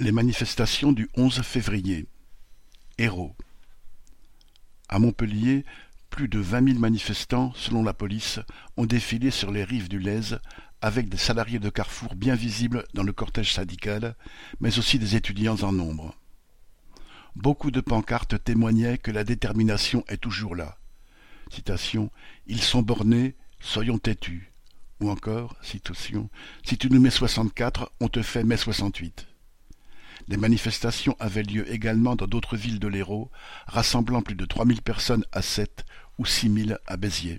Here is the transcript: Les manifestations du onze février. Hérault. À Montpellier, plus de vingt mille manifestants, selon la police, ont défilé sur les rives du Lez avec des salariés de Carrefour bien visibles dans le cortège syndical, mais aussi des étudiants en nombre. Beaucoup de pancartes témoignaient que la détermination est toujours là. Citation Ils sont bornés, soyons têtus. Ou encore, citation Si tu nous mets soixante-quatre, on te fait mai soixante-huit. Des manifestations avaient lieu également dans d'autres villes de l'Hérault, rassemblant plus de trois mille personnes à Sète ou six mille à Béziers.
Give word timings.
Les 0.00 0.12
manifestations 0.12 0.92
du 0.92 1.10
onze 1.14 1.42
février. 1.42 2.06
Hérault. 2.96 3.36
À 4.88 4.98
Montpellier, 4.98 5.66
plus 6.08 6.26
de 6.26 6.38
vingt 6.38 6.62
mille 6.62 6.78
manifestants, 6.78 7.52
selon 7.54 7.82
la 7.82 7.92
police, 7.92 8.40
ont 8.78 8.86
défilé 8.86 9.30
sur 9.30 9.50
les 9.50 9.62
rives 9.62 9.90
du 9.90 9.98
Lez 9.98 10.38
avec 10.80 11.10
des 11.10 11.18
salariés 11.18 11.58
de 11.58 11.68
Carrefour 11.68 12.14
bien 12.14 12.34
visibles 12.34 12.86
dans 12.94 13.02
le 13.02 13.12
cortège 13.12 13.52
syndical, 13.52 14.16
mais 14.58 14.78
aussi 14.78 14.98
des 14.98 15.16
étudiants 15.16 15.60
en 15.60 15.72
nombre. 15.72 16.16
Beaucoup 17.36 17.70
de 17.70 17.82
pancartes 17.82 18.42
témoignaient 18.42 18.96
que 18.96 19.10
la 19.10 19.22
détermination 19.22 20.02
est 20.08 20.16
toujours 20.16 20.56
là. 20.56 20.78
Citation 21.50 22.10
Ils 22.46 22.62
sont 22.62 22.80
bornés, 22.80 23.36
soyons 23.60 23.98
têtus. 23.98 24.50
Ou 25.00 25.10
encore, 25.10 25.56
citation 25.60 26.30
Si 26.64 26.78
tu 26.78 26.88
nous 26.88 27.00
mets 27.00 27.10
soixante-quatre, 27.10 27.92
on 28.00 28.08
te 28.08 28.22
fait 28.22 28.44
mai 28.44 28.56
soixante-huit. 28.56 29.26
Des 30.30 30.36
manifestations 30.36 31.16
avaient 31.18 31.42
lieu 31.42 31.68
également 31.72 32.14
dans 32.14 32.28
d'autres 32.28 32.56
villes 32.56 32.78
de 32.78 32.86
l'Hérault, 32.86 33.32
rassemblant 33.66 34.22
plus 34.22 34.36
de 34.36 34.44
trois 34.44 34.64
mille 34.64 34.80
personnes 34.80 35.24
à 35.32 35.42
Sète 35.42 35.84
ou 36.18 36.24
six 36.24 36.48
mille 36.48 36.78
à 36.86 36.96
Béziers. 36.96 37.38